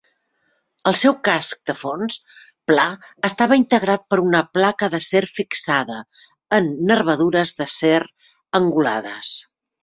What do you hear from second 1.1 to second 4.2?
casc de fons pla estava integrat per